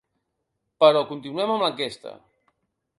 Però 0.85 1.05
continuem 1.11 1.55
amb 1.57 1.67
l’enquesta. 1.67 2.19